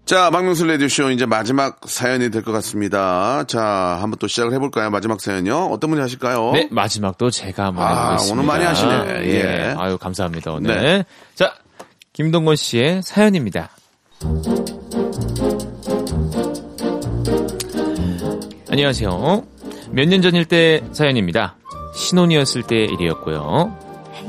[0.07, 3.43] 자, 박명수 레디쇼 이제 마지막 사연이 될 것 같습니다.
[3.45, 3.61] 자,
[4.01, 4.89] 한번 또 시작을 해볼까요?
[4.89, 5.65] 마지막 사연요.
[5.65, 6.51] 어떤 분이 하실까요?
[6.53, 8.33] 네, 마지막도 제가 한번 아, 해보겠습니다.
[8.33, 9.25] 오늘 많이 하시네.
[9.25, 9.33] 예.
[9.71, 9.75] 예.
[9.77, 10.81] 아유, 감사합니다, 오늘.
[10.81, 11.05] 네.
[11.35, 11.53] 자,
[12.13, 13.69] 김동건 씨의 사연입니다.
[18.69, 19.43] 안녕하세요.
[19.91, 21.55] 몇 년 전일 때 사연입니다.
[21.95, 23.75] 신혼이었을 때 일이었고요.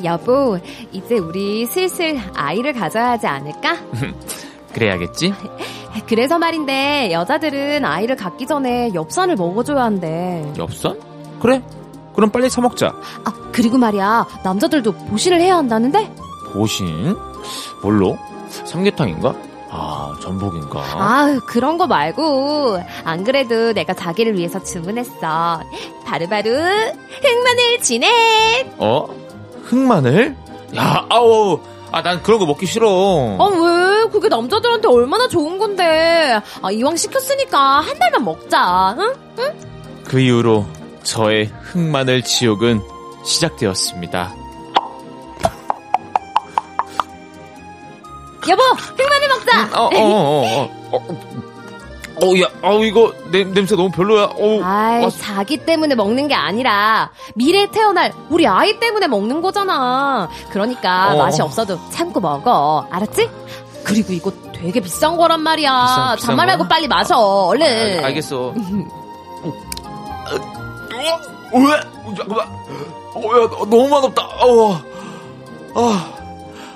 [0.05, 0.59] 여보,
[0.93, 3.77] 이제 우리 슬슬 아이를 가져야 하지 않을까?
[4.73, 5.35] 그래야겠지?
[6.09, 10.45] 그래서 말인데 여자들은 아이를 갖기 전에 엽산을 먹어줘야 한대.
[10.59, 10.99] 엽산?
[11.41, 11.63] 그래?
[12.15, 12.89] 그럼 빨리 사 먹자.
[13.25, 16.13] 아 그리고 말이야 남자들도 보신을 해야 한다는데?
[16.53, 17.17] 보신?
[17.83, 18.19] 뭘로?
[18.49, 19.35] 삼계탕인가?
[19.71, 20.83] 아, 전복인가?
[20.97, 25.61] 아유 그런 거 말고 안 그래도 내가 자기를 위해서 주문했어.
[26.07, 28.75] 바로바로 흑마늘 진액.
[28.79, 29.07] 어?
[29.65, 30.37] 흑마늘?
[30.77, 31.61] 야, 아우,
[31.93, 32.89] 아, 난 그런 거 먹기 싫어.
[34.09, 34.11] 아 왜?
[34.11, 36.41] 그게 남자들한테 얼마나 좋은 건데.
[36.63, 38.97] 아 이왕 시켰으니까 한 달만 먹자.
[38.99, 39.55] 응?
[40.05, 40.67] 그 이후로
[41.03, 42.81] 저의 흑마늘 지옥은
[43.25, 44.35] 시작되었습니다.
[48.49, 49.79] 여보 흑마늘 먹자.
[49.79, 51.49] 어, 어, 어, 어, 어,
[52.21, 54.25] 어, 야, 아우, 이거, 냄, 냄새 너무 별로야.
[54.25, 60.29] 어, 아이, 아, 자기 때문에 먹는 게 아니라 미래에 태어날 우리 아이 때문에 먹는 거잖아.
[60.51, 61.19] 그러니까 어.
[61.19, 62.87] 맛이 없어도 참고 먹어.
[62.91, 63.29] 알았지?
[63.85, 65.71] 그리고 이거 되게 비싼 거란 말이야.
[65.87, 66.69] 비싼- 비싼 잔말 말고?
[66.69, 67.17] 빨리 마셔.
[67.19, 68.03] 얼른.
[68.05, 68.55] 아, 알겠어.
[71.51, 71.81] 어, 왜?
[72.17, 72.47] 잠깐만.
[73.15, 74.23] 어, 야, 너무 맛없다.
[74.23, 74.81] 어,
[75.75, 76.13] 아.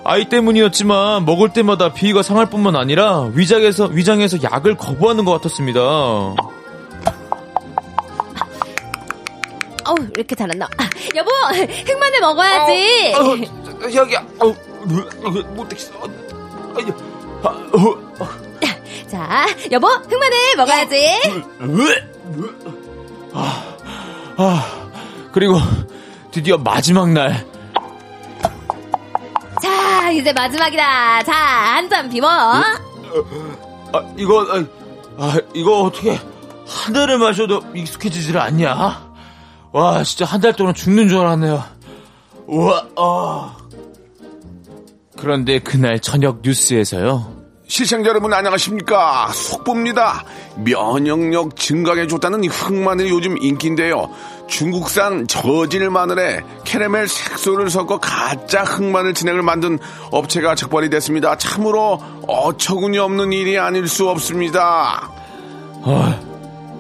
[0.05, 5.81] 아이 때문이었지만 먹을 때마다 비위가 상할 뿐만 아니라 위장에서 위장에서 약을 거부하는 것 같았습니다.
[5.81, 6.35] 어우,
[10.17, 10.35] 이렇게.
[10.43, 10.47] 아,
[11.17, 11.31] 여보,
[11.87, 13.15] 흑마늘 먹어야지.
[13.15, 13.37] 어,
[13.95, 14.25] 여기야.
[14.41, 14.53] 어,
[15.55, 15.93] 못 되겠어.
[17.45, 18.29] 아, 어,
[19.09, 21.21] 자, 여보, 흑마늘 먹어야지.
[24.37, 24.65] 아,
[25.33, 25.59] 그리고
[26.31, 27.47] 드디어 마지막 날.
[29.63, 31.23] 자, 이제 마지막이다.
[31.25, 32.29] 자, 한 잔 비워.
[32.29, 32.63] 아,
[34.17, 34.65] 이거, 아,
[35.19, 36.19] 아, 이거 어떻게
[36.67, 39.13] 한 달을 마셔도 익숙해지질 않냐?
[39.73, 41.63] 와, 진짜 한 달 동안 죽는 줄 알았네요.
[42.47, 43.57] 우와, 아.
[45.23, 47.43] 그런데 그날 저녁 뉴스에서요.
[47.69, 49.31] 시청자 여러분 안녕하십니까?
[49.33, 50.25] 속보입니다.
[50.57, 54.11] 면역력 증강에 좋다는 이 흑마늘이 요즘 인기인데요.
[54.49, 59.79] 중국산 저질 마늘에 캐러멜 색소를 섞어 가짜 흑마늘 진액을 만든
[60.11, 61.39] 업체가 적발이 됐습니다.
[61.39, 65.09] 참으로 어처구니 없는 일이 아닐 수 없습니다.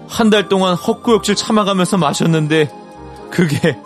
[0.09, 2.69] 한달 동안 헛구역질 참아가면서 마셨는데
[3.31, 3.79] 그게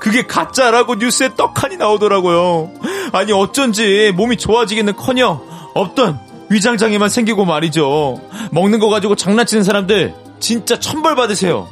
[0.00, 2.70] 그게 가짜라고 뉴스에 떡하니 나오더라고요.
[3.12, 5.40] 아니 어쩐지 몸이 좋아지기는커녕
[5.74, 8.20] 없던 위장장애만 생기고 말이죠.
[8.50, 11.66] 먹는 거 가지고 장난치는 사람들 진짜 천벌 받으세요.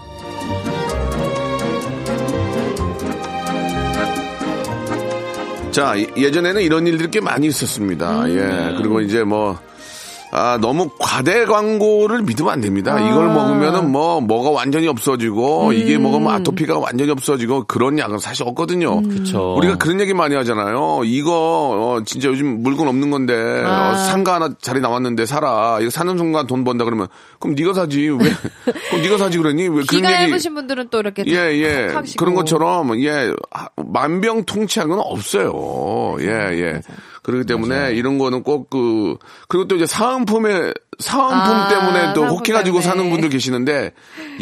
[5.70, 8.28] 자, 예- 예전에는 이런 일들이 꽤 많이 있었습니다.
[8.28, 8.74] 예.
[8.76, 9.58] 그리고 이제 뭐,
[10.34, 12.98] 아, 너무 과대 광고를 믿으면 안 됩니다.
[12.98, 19.02] 이걸 먹으면은 뭐, 뭐가 완전히 없어지고, 이게 먹으면 아토피가 완전히 없어지고, 그런 약은 사실 없거든요.
[19.02, 19.54] 그쵸.
[19.58, 21.02] 우리가 그런 얘기 많이 하잖아요.
[21.04, 21.32] 이거,
[21.98, 25.78] 어, 진짜 요즘 물건 없는 건데, 어, 상가 하나 자리 나왔는데 사라.
[25.82, 28.08] 이거 사는 순간 돈 번다 그러면, 그럼 네가 사지.
[28.08, 28.16] 왜,
[28.88, 29.68] 그럼 네가 사지 그러니?
[29.68, 30.14] 왜 그런 얘기.
[30.14, 31.88] 얇으신 분들은 또 이렇게 예, 예.
[32.16, 36.16] 그런 것처럼, 예, 아, 만병통치한 건 없어요.
[36.20, 36.26] 예,
[36.58, 36.80] 예.
[37.22, 39.16] 그렇기 때문에 이런 거는 꼭 그,
[39.48, 42.80] 그리고 또 이제 사은품에, 사은품 아, 때문에 또 혹해가지고.
[42.80, 43.92] 사는 분들 계시는데,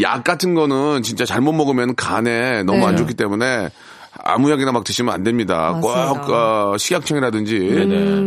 [0.01, 2.87] 약 같은 거는 진짜 잘못 먹으면 간에 너무 네.
[2.87, 3.69] 안 좋기 때문에,
[4.25, 5.79] 아무 약이나 막 드시면 안 됩니다.
[5.81, 6.71] 꼭 맞습니다.
[6.71, 7.59] 어, 식약청이라든지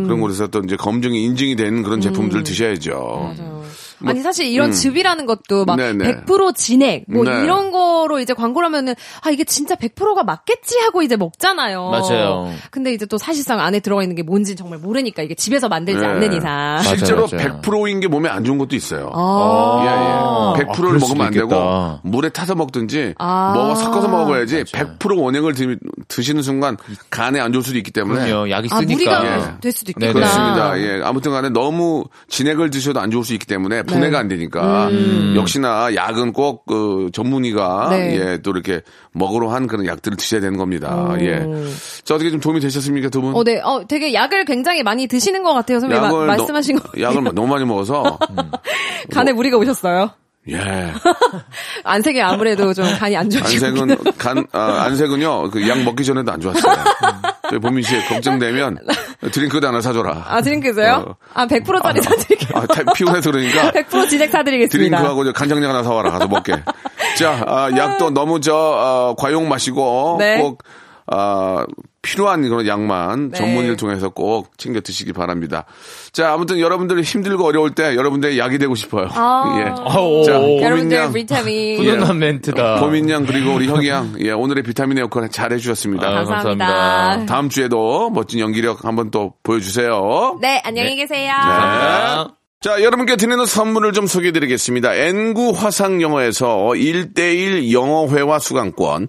[0.04, 3.34] 그런 곳에서 또 이제 검증이 인증이 된 그런 제품들을 드셔야죠.
[3.38, 3.64] 아
[4.12, 5.98] 니 사실 이런 즙이라는 것도 막 음.
[5.98, 6.24] 네네.
[6.24, 7.42] 100% 진액 뭐 네.
[7.42, 11.90] 이런 거로 이제 광고를 하면은 아 이게 진짜 100%가 맞겠지 하고 이제 먹잖아요.
[11.90, 12.50] 맞아요.
[12.70, 16.06] 근데 이제 또 사실상 안에 들어가 있는 게 뭔지 정말 모르니까 이게 집에서 만들지 네.
[16.06, 16.80] 않는 이상.
[16.82, 17.60] 실제로 맞아요.
[17.62, 19.10] 100%인 게 몸에 안 좋은 것도 있어요.
[19.14, 20.54] 아.
[20.56, 20.64] 예, 예.
[20.66, 22.00] 100%를 그럴 수도 먹으면 안 되고 있겠다.
[22.04, 23.52] 물에 타서 먹든지 아.
[23.54, 26.76] 먹어 섞어서 먹어야지 100% 원액을 드, 드시는 순간
[27.10, 28.50] 간에 안 좋을 수도 있기 때문에 그럼요.
[28.50, 28.92] 약이 아 쓰니까.
[28.94, 29.24] 무리가
[29.56, 29.60] 예.
[29.60, 30.12] 될 수도 네, 있겠구나.
[30.12, 30.78] 그렇습니다.
[30.80, 31.02] 예.
[31.04, 34.88] 아무튼 간에 너무 진액을 드셔도 안 좋을 수 있기 때문에 분해가 안 되니까
[35.36, 38.16] 역시나 약은 꼭 그 전문의가 네.
[38.18, 38.80] 예, 또 이렇게
[39.12, 41.14] 먹으러 한 그런 약들을 드셔야 되는 겁니다.
[41.20, 41.40] 예.
[42.04, 43.34] 자, 어떻게 좀 도움이 되셨습니까, 두 분?
[43.34, 43.60] 어, 네.
[43.62, 45.80] 어, 되게 약을 굉장히 많이 드시는 것 같아요.
[45.80, 47.00] 선배님 마- 너- 말씀하신 거.
[47.00, 48.18] 약을 너무 많이 먹어서
[49.12, 50.10] 간에 무리가 오셨어요.
[50.50, 50.58] 예.
[51.84, 53.66] 안색이 아무래도 좀 간이 안 좋으시고.
[53.66, 56.74] 안색은 간 아, 안색은요 그 약 먹기 전에도 안 좋았어요.
[57.50, 58.78] 저희 보민 씨 걱정되면
[59.32, 60.24] 드링크도 하나 사줘라.
[60.28, 61.04] 아, 드링크세요?
[61.08, 61.16] 어.
[61.34, 62.50] 아, 100%짜리 사드릴게요.
[62.58, 64.96] 아, 타- 피곤해서 그러니까 100% 진액 사드리겠습니다.
[64.96, 66.52] 드링크하고 저 간장냥 하나 사와라 가서 먹게.
[67.18, 70.38] 자 아, 약도 너무 저 어, 과용 마시고 네.
[70.40, 70.62] 꼭
[71.06, 71.64] 아,
[72.00, 73.38] 필요한 그런 약만 네.
[73.38, 75.64] 전문의를 통해서 꼭 챙겨 드시기 바랍니다.
[76.12, 79.08] 자 아무튼 여러분들이 힘들고 어려울 때 여러분들의 약이 되고 싶어요.
[79.14, 79.54] 아.
[79.58, 79.70] 예.
[79.90, 80.22] 아오.
[80.24, 81.12] 자, 여러분들 고민양.
[81.12, 81.78] 비타민.
[81.80, 82.80] 훈훈한 멘트다.
[82.80, 86.06] 보민 양 그리고 우리 형이 양 예, 오늘의 비타민 에어컨 잘 해주셨습니다.
[86.06, 86.66] 아, 감사합니다.
[86.66, 87.32] 감사합니다.
[87.32, 90.38] 다음 주에도 멋진 연기력 한번 또 보여주세요.
[90.40, 91.32] 네, 안녕히 계세요.
[91.32, 92.34] 네.
[92.60, 94.94] 자, 여러분께 드리는 선물을 좀 소개해 드리겠습니다.
[94.94, 99.08] N구 화상 영어에서 1대1 영어회화 수강권,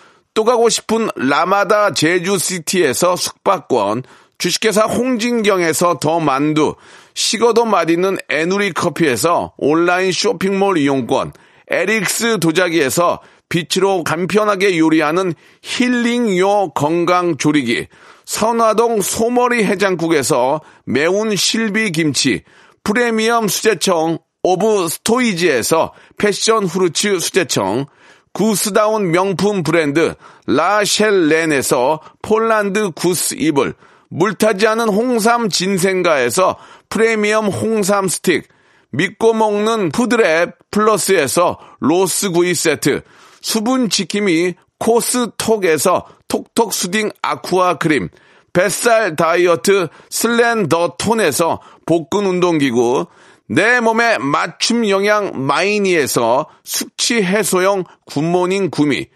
[0.33, 4.03] 또 가고 싶은 라마다 제주시티에서 숙박권,
[4.37, 6.75] 주식회사 홍진경에서 더 만두,
[7.13, 11.33] 식어도 맛있는 에누리 커피에서 온라인 쇼핑몰 이용권,
[11.67, 17.87] 에릭스 도자기에서 빛으로 간편하게 요리하는 힐링요 건강 조리기,
[18.25, 22.43] 선화동 소머리 해장국에서 매운 실비 김치,
[22.83, 27.85] 프리미엄 수제청 오브 스토이지에서 패션 후르츠 수제청,
[28.33, 30.15] 구스다운 명품 브랜드
[30.47, 33.75] 라셸렌에서 폴란드 구스 이불,
[34.09, 36.57] 물타지 않은 홍삼 진생가에서
[36.89, 38.47] 프리미엄 홍삼 스틱,
[38.91, 43.01] 믿고 먹는 푸드랩 플러스에서 로스구이 세트,
[43.41, 48.09] 수분 지킴이 코스톡에서 톡톡 soothing aqua 크림,
[48.53, 53.05] 뱃살 다이어트 슬렌더 톤에서 복근 운동기구,
[53.51, 59.07] 내 몸에 맞춤 영양 마이니에서 숙취 해소용 굿모닝 구미,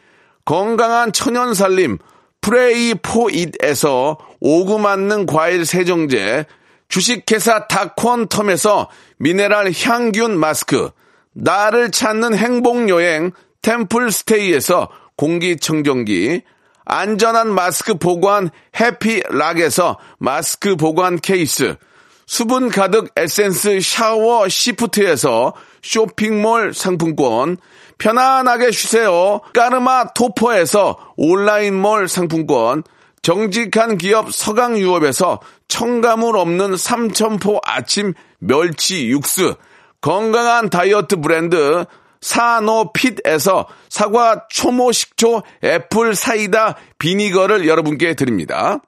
[0.43, 1.98] 건강한 천연 살림
[2.41, 6.48] 프레이 포잇에서 오구 맞는 과일 세정제,
[6.89, 10.89] 주식회사 다콘텀에서 미네랄 향균 마스크,
[11.34, 16.41] 나를 찾는 행복여행 템플스테이에서 공기청정기,
[16.84, 21.78] 안전한 마스크 보관 해피락에서 마스크 보관 케이스,
[22.25, 27.57] 수분 가득 에센스 샤워 시프트에서 쇼핑몰 상품권,
[27.97, 29.41] 편안하게 쉬세요.
[29.53, 32.83] 까르마 토퍼에서 온라인몰 상품권,
[33.21, 39.55] 정직한 기업 서강유업에서 첨가물 없는 삼천포 아침 멸치 육수,
[40.01, 41.85] 건강한 다이어트 브랜드
[42.21, 48.79] 사노핏에서 사과 초모 식초 애플 사이다 비니거를 여러분께 드립니다.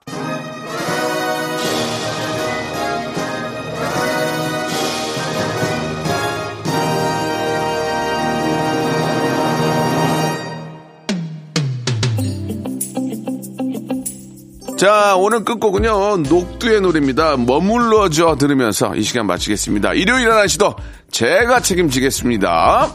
[14.78, 17.36] 자, 오늘 끝곡은요, 녹두의 노래입니다.
[17.36, 19.94] 머물러줘 들으면서 이 시간 마치겠습니다.
[19.94, 20.72] 일요일 하나시도
[21.10, 22.94] 제가 책임지겠습니다.